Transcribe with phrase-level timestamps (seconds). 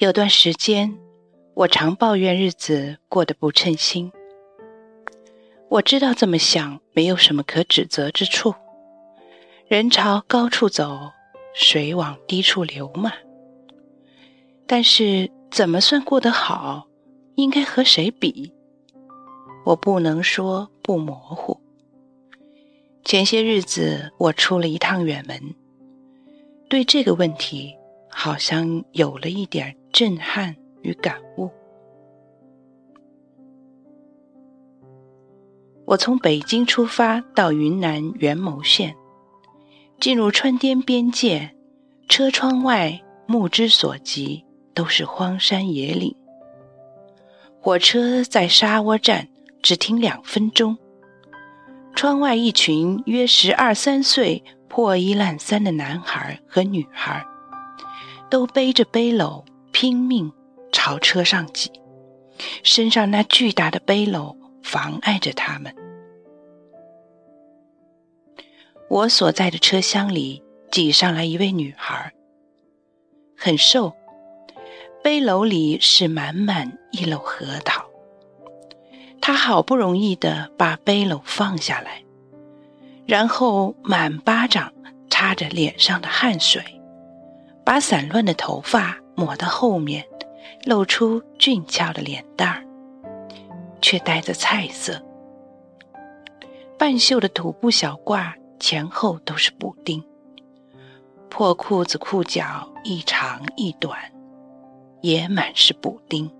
[0.00, 0.96] 有段时间，
[1.52, 4.10] 我常抱怨日子过得不称心。
[5.68, 8.54] 我知道这么想没有什么可指责之处，
[9.68, 11.12] 人朝高处走，
[11.52, 13.12] 水往低处流嘛。
[14.66, 16.88] 但是怎么算过得好？
[17.34, 18.54] 应该和谁比？
[19.66, 21.60] 我不能说不模糊。
[23.04, 25.54] 前些日子我出了一趟远门，
[26.70, 27.76] 对这个问题
[28.10, 31.50] 好像有了一点震撼与感悟。
[35.86, 38.94] 我从北京出发到云南元谋县，
[39.98, 41.54] 进入川滇边界，
[42.08, 46.14] 车窗外目之所及都是荒山野岭。
[47.60, 49.28] 火车在沙窝站
[49.62, 50.76] 只停两分钟。
[51.94, 57.26] 窗外一群约十二三岁、破衣烂衫的男孩和女孩，
[58.30, 60.32] 都背着背篓拼命
[60.72, 61.70] 朝车上挤，
[62.62, 65.74] 身上那巨大的背篓妨碍着他们。
[68.88, 72.12] 我所在的车厢里挤上来一位女孩，
[73.36, 73.92] 很瘦，
[75.02, 77.84] 背篓里是满满一篓核桃。
[79.20, 82.02] 他好不容易的把背篓放下来，
[83.06, 84.72] 然后满巴掌
[85.08, 86.79] 擦着脸上的汗水，
[87.64, 90.04] 把散乱的头发抹到后面，
[90.64, 92.64] 露出俊俏的脸蛋儿，
[93.80, 95.00] 却带着菜色。
[96.78, 100.02] 半袖的土布小褂前后都是补丁，
[101.28, 103.98] 破裤子裤脚一长一短，
[105.02, 106.30] 也满是补丁。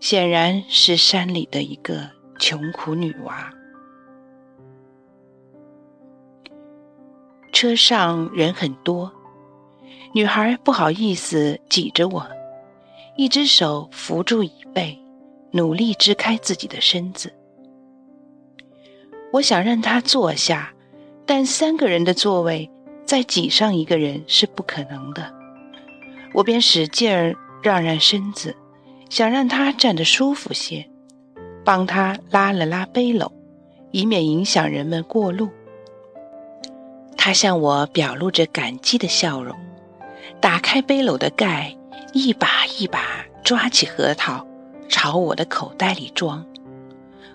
[0.00, 3.52] 显然是山里的一个穷苦女娃。
[7.52, 9.12] 车上人很多，
[10.14, 12.26] 女孩不好意思挤着我，
[13.16, 14.98] 一只手扶住椅背，
[15.50, 17.32] 努力支开自己的身子。
[19.32, 20.72] 我想让她坐下，
[21.24, 22.70] 但三个人的座位
[23.06, 25.32] 再挤上一个人是不可能的，
[26.34, 28.54] 我便使劲儿让让身子。
[29.08, 30.88] 想让他站得舒服些，
[31.62, 33.30] 帮他拉了拉背篓，
[33.90, 35.50] 以免影响人们过路。
[37.14, 39.54] 他向我表露着感激的笑容，
[40.42, 41.72] 打开背篓的盖，
[42.12, 44.44] 一把一把抓起核桃，
[44.88, 46.44] 朝我的口袋里装。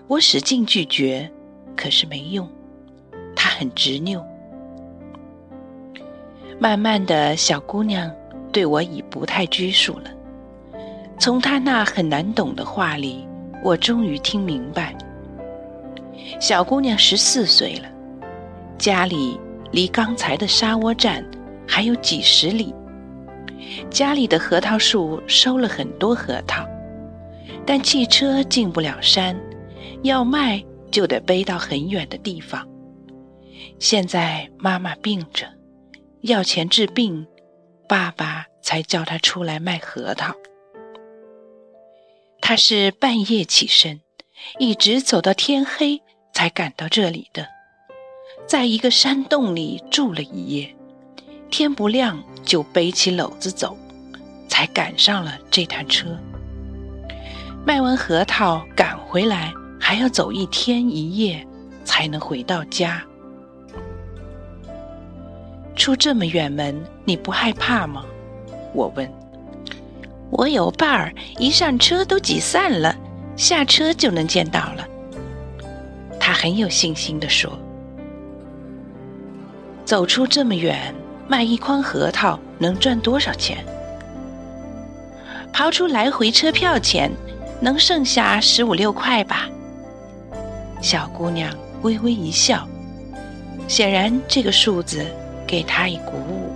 [0.06, 1.28] 我使劲拒绝，
[1.74, 2.46] 可是没用，
[3.34, 4.22] 他很执拗。
[6.58, 8.10] 慢慢的小姑娘
[8.52, 10.10] 对我已不太拘束了。
[11.18, 13.26] 从她那很难懂的话里，
[13.64, 14.94] 我终于听明白。
[16.38, 17.88] 小姑娘十四岁了，
[18.76, 19.40] 家里
[19.70, 21.24] 离刚才的沙窝站
[21.66, 22.74] 还有几十里。
[23.90, 26.66] 家里的核桃树收了很多核桃，
[27.66, 29.38] 但汽车进不了山，
[30.02, 32.66] 要卖就得背到很远的地方。
[33.78, 35.46] 现在妈妈病着，
[36.22, 37.26] 要钱治病，
[37.88, 40.34] 爸爸才叫他出来卖核桃。
[42.40, 44.00] 他是半夜起身，
[44.58, 46.00] 一直走到天黑
[46.32, 47.46] 才赶到这里的，
[48.46, 50.74] 在一个山洞里住了一夜，
[51.50, 53.76] 天不亮就背起篓子走，
[54.48, 56.16] 才赶上了这趟车。
[57.66, 61.46] 卖完核桃赶回来，还要走一天一夜
[61.84, 63.02] 才能回到家。
[65.76, 68.04] 出这么远门，你不害怕吗？
[68.74, 69.10] 我问。
[70.30, 72.94] 我有伴儿，一上车都挤散了，
[73.34, 74.86] 下车就能见到了。
[76.20, 77.58] 他很有信心地说
[79.86, 80.94] ：“走出这么远，
[81.28, 83.62] 卖一筐核桃能赚多少钱？
[85.52, 87.12] 刨出来回车票钱，
[87.60, 89.46] 能剩下十五六块吧。”
[90.80, 92.66] 小姑娘微微一笑，
[93.66, 95.04] 显然这个数字
[95.46, 96.50] 给她以鼓舞。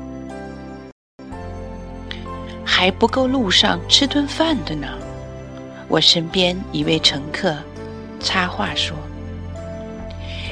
[2.65, 4.89] 还不够路上吃顿饭的呢。
[5.89, 7.55] 我身边一位乘客
[8.19, 8.97] 插话说：“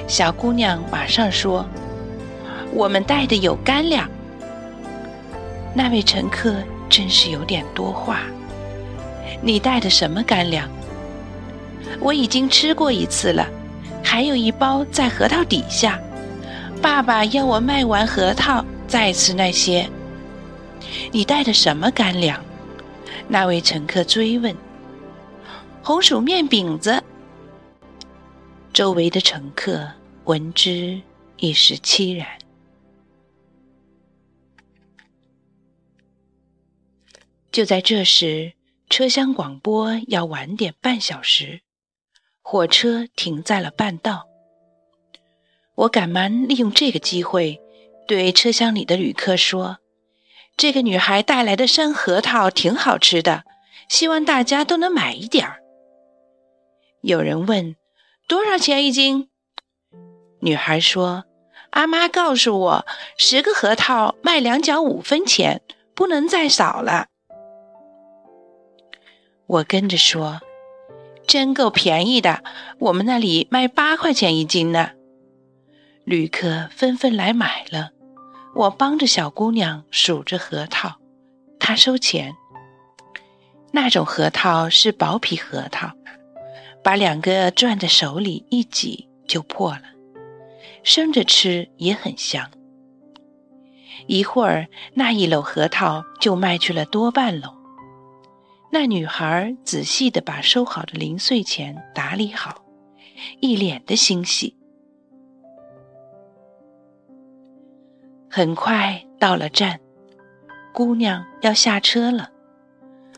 [0.06, 1.64] 小姑娘马上说，
[2.72, 4.06] 我们带的有干粮。”
[5.74, 6.56] 那位乘客
[6.88, 8.22] 真是有点多话。
[9.42, 10.68] 你带的什么干粮？
[11.98, 13.46] 我已经吃过一次了，
[14.02, 15.98] 还有一包在核桃底下。
[16.82, 19.88] 爸爸要我卖完核桃再吃那些。
[21.12, 22.42] 你带的什么干粮？
[23.28, 24.54] 那位乘客追问。
[25.82, 27.02] 红薯面饼子。
[28.72, 29.86] 周围的乘客
[30.24, 31.00] 闻之
[31.38, 32.26] 一时凄然。
[37.52, 38.52] 就在这时，
[38.88, 41.62] 车厢广播要晚点半小时，
[42.42, 44.28] 火车停在了半道。
[45.74, 47.60] 我赶忙利用这个机会，
[48.06, 49.78] 对车厢里的旅客说
[50.56, 53.42] ：“这个女孩带来的山核桃挺好吃的，
[53.88, 55.58] 希望大家都能买一点儿。”
[57.02, 57.74] 有人问
[58.28, 59.28] ：“多少钱一斤？”
[60.42, 61.24] 女孩说
[61.70, 62.86] ：“阿妈告诉我，
[63.16, 65.62] 十个核桃卖两角五分钱，
[65.96, 67.08] 不能再少了。”
[69.50, 70.40] 我跟着说
[71.26, 72.44] ：“真够便宜的，
[72.78, 74.90] 我们那里卖八块钱一斤呢。”
[76.06, 77.90] 旅客纷纷来买了，
[78.54, 80.98] 我帮着小姑娘数着核桃，
[81.58, 82.32] 她收钱。
[83.72, 85.90] 那种核桃是薄皮核桃，
[86.84, 89.82] 把两个攥在手里一挤就破了，
[90.84, 92.48] 生着吃也很香。
[94.06, 97.59] 一会儿，那一篓核桃就卖去了多半篓。
[98.72, 102.64] 那女孩仔细地把收好的零碎钱打理好，
[103.40, 104.56] 一脸的欣喜。
[108.30, 109.80] 很快到了站，
[110.72, 112.30] 姑娘要下车了，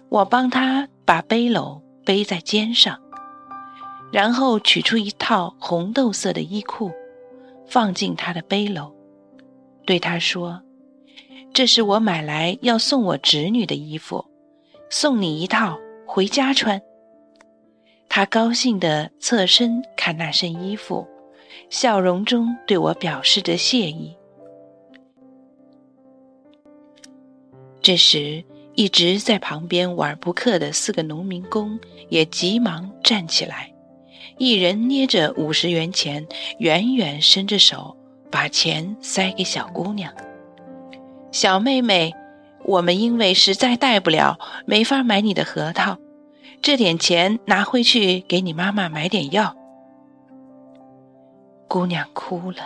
[0.09, 2.99] 我帮她把背篓背在肩上，
[4.11, 6.91] 然后取出一套红豆色的衣裤，
[7.67, 8.91] 放进她的背篓，
[9.85, 10.63] 对她说
[11.53, 14.25] ：“这是我买来要送我侄女的衣服。”
[14.93, 16.79] 送你一套回家穿。
[18.11, 21.09] 他高兴地侧身看那身衣服，
[21.71, 24.15] 笑容中对我表示着谢意。
[27.81, 28.45] 这时，
[28.75, 31.81] 一直在旁边玩扑克的四个农民工
[32.11, 33.73] 也急忙站起来，
[34.37, 36.27] 一人捏着五十元钱，
[36.59, 37.97] 远远伸着手
[38.31, 40.13] 把钱塞给小姑娘。
[41.31, 42.15] 小妹妹。
[42.65, 45.99] 我们因为实在带不了，没法买你的核桃，
[46.61, 49.57] 这点钱拿回去给你妈妈买点药。
[51.69, 52.59] 姑娘哭了，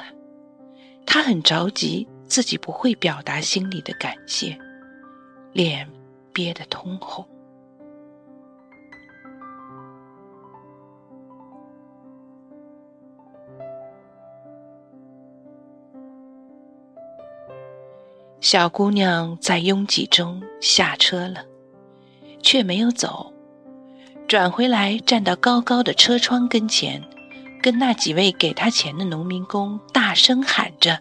[1.06, 4.58] 她很着急，自己不会表达心里的感谢，
[5.52, 5.88] 脸
[6.32, 7.26] 憋得通红。
[18.48, 21.44] 小姑娘在拥挤中下车了，
[22.44, 23.32] 却没有走，
[24.28, 27.02] 转回来站到高高的车窗跟前，
[27.60, 31.00] 跟那几位给她钱的农民工大声喊着：“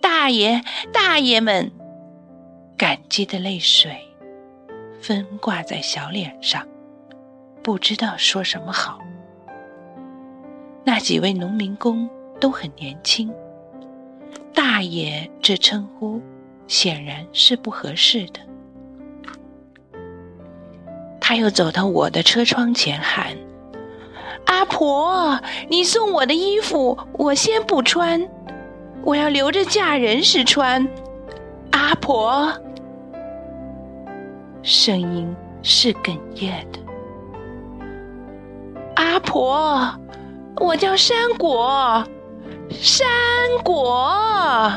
[0.00, 1.70] 大爷，大爷们！”
[2.78, 3.94] 感激的泪水
[5.02, 6.66] 分挂在小脸上，
[7.62, 8.98] 不知道说什么好。
[10.82, 12.08] 那几位农民工
[12.40, 13.30] 都很年轻，
[14.54, 16.22] 大爷这称呼。
[16.66, 18.40] 显然是不合适的。
[21.20, 23.36] 他又走到我的车窗前喊
[24.46, 28.28] ：“阿婆，你送我的衣服，我先不穿，
[29.02, 30.86] 我要留着嫁人时穿。”
[31.72, 32.52] 阿婆，
[34.62, 36.78] 声音是哽咽的。
[38.96, 39.80] 阿婆，
[40.56, 42.04] 我叫山果，
[42.70, 43.06] 山
[43.64, 44.70] 果。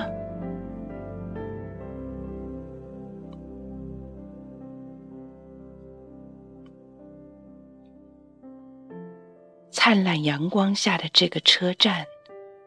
[9.89, 12.05] 灿烂阳光下的这个车站，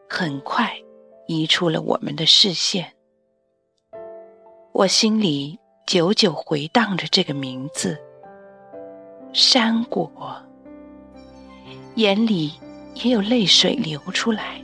[0.09, 0.75] 很快
[1.27, 2.93] 移出了我们的视线。
[4.73, 7.95] 我心里久久回荡着这个名字——
[9.33, 10.11] 山果，
[11.93, 12.53] 眼里
[12.95, 14.59] 也有泪水流出来。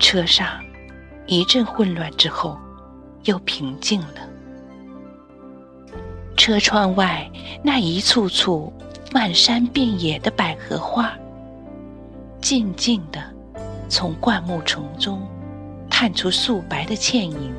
[0.00, 0.60] 车上
[1.26, 2.58] 一阵混乱之后，
[3.22, 4.28] 又平静了。
[6.36, 7.30] 车窗外
[7.62, 8.72] 那一簇簇……
[9.12, 11.12] 漫山遍野的百合花，
[12.40, 13.20] 静静地
[13.86, 15.20] 从灌木丛中
[15.90, 17.52] 探出素白的倩影，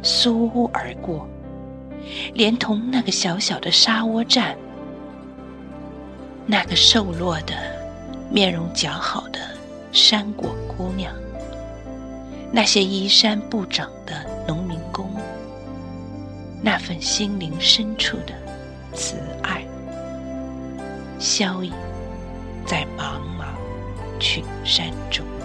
[0.00, 1.28] 嗖而过，
[2.34, 4.56] 连同那个小小的沙窝站，
[6.46, 7.54] 那个瘦弱的、
[8.30, 9.40] 面容姣好的
[9.90, 11.12] 山果姑娘，
[12.52, 15.10] 那些衣衫不整的农民工，
[16.62, 18.32] 那份心灵深处的
[18.94, 19.65] 慈爱。
[21.18, 21.72] 消隐
[22.66, 23.54] 在茫茫
[24.18, 25.35] 群山中。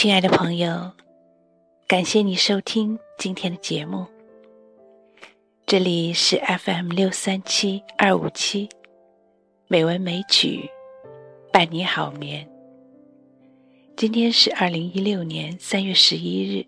[0.00, 0.92] 亲爱的朋友，
[1.88, 4.06] 感谢你收听今天的节目。
[5.66, 8.68] 这里是 FM 六三七二五七，
[9.66, 10.70] 美文美曲
[11.52, 12.48] 伴你好眠。
[13.96, 16.64] 今天是二零一六年三月十一日，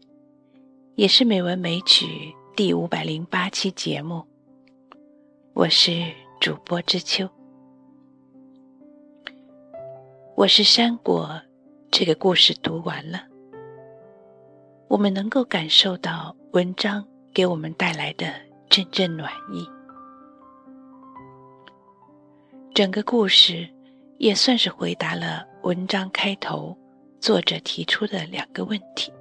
[0.96, 4.25] 也是美文美曲第五百零八期节目。
[5.52, 6.04] 我是
[6.40, 7.28] 主播知秋，
[10.34, 11.40] 我是山果。
[11.92, 13.20] 这个故事读完了，
[14.87, 17.04] 我们能够感受到文章
[17.35, 18.32] 给我们带来的
[18.68, 19.68] 阵阵暖意。
[22.73, 23.68] 整个故事
[24.18, 26.75] 也算是回答了文章开头
[27.18, 29.12] 作者提出的两个问题：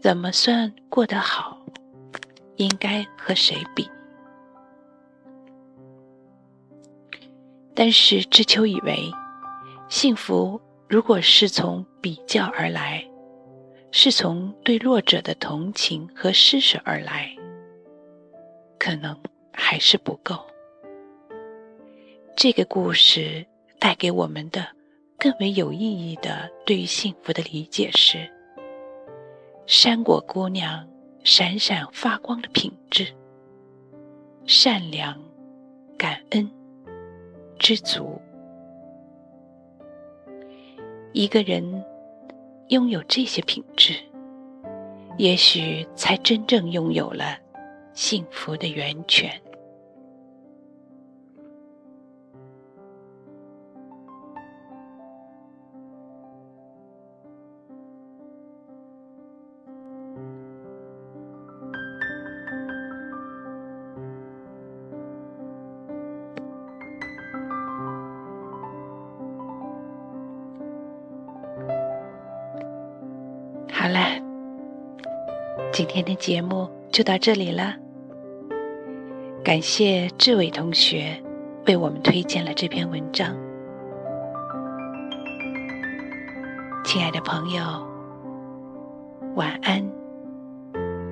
[0.00, 1.60] 怎么算过得好？
[2.56, 3.88] 应该和谁比？
[7.74, 9.12] 但是知秋以为，
[9.90, 10.58] 幸福。
[10.88, 13.04] 如果是从比较而来，
[13.90, 17.34] 是从对弱者的同情和施舍而来，
[18.78, 19.18] 可能
[19.52, 20.38] 还是不够。
[22.36, 23.44] 这个故事
[23.80, 24.64] 带给我们的
[25.18, 28.30] 更为有意义的对于幸福的理解是：
[29.66, 30.86] 山果姑娘
[31.24, 33.06] 闪闪发光的品质——
[34.46, 35.20] 善良、
[35.98, 36.48] 感恩、
[37.58, 38.20] 知足。
[41.16, 41.82] 一个人
[42.68, 43.94] 拥有这些品质，
[45.16, 47.38] 也许才真正拥有了
[47.94, 49.32] 幸福的源泉。
[75.76, 77.74] 今天的节目就到这里了。
[79.44, 81.22] 感谢志伟同学
[81.66, 83.36] 为我们推荐了这篇文章。
[86.82, 87.62] 亲爱的朋友，
[89.34, 89.86] 晚安，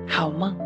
[0.07, 0.64] 好梦。